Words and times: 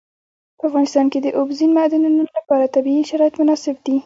په 0.57 0.63
افغانستان 0.69 1.05
کې 1.11 1.19
د 1.21 1.27
اوبزین 1.39 1.69
معدنونه 1.77 2.21
لپاره 2.37 2.71
طبیعي 2.75 3.03
شرایط 3.09 3.33
مناسب 3.41 3.75
دي. 3.85 3.95